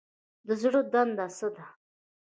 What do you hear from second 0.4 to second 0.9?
د زړه